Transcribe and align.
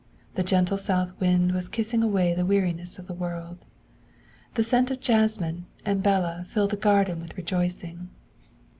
The 0.33 0.41
gentle 0.41 0.79
south 0.79 1.13
wind 1.19 1.51
was 1.51 1.69
kissing 1.69 2.01
away 2.01 2.33
the 2.33 2.43
weariness 2.43 2.97
of 2.97 3.05
the 3.05 3.13
world. 3.13 3.67
The 4.55 4.63
scent 4.63 4.89
of 4.89 4.99
jasmine 4.99 5.67
and 5.85 6.01
bela 6.01 6.43
filled 6.47 6.71
the 6.71 6.75
garden 6.75 7.21
with 7.21 7.37
rejoicing. 7.37 8.09